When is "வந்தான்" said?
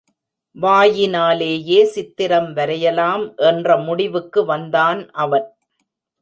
4.45-5.11